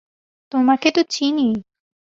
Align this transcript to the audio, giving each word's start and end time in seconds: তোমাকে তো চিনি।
তোমাকে 0.51 0.89
তো 0.91 1.01
চিনি। 1.09 1.47